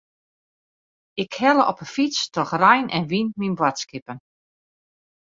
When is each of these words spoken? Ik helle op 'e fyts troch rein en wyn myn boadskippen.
Ik 1.23 1.31
helle 1.41 1.63
op 1.71 1.77
'e 1.83 1.87
fyts 1.95 2.19
troch 2.33 2.53
rein 2.63 2.87
en 2.97 3.07
wyn 3.11 3.29
myn 3.39 3.55
boadskippen. 3.59 4.17